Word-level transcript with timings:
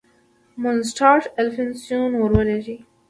مونسټارټ 0.61 1.23
الفینستون 1.41 2.09
ور 2.21 2.31
ولېږی. 2.37 2.77